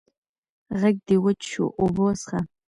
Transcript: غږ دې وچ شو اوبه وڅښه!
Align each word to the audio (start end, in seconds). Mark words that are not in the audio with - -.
غږ 0.79 0.95
دې 1.07 1.15
وچ 1.23 1.39
شو 1.51 1.65
اوبه 1.81 2.01
وڅښه! 2.05 2.39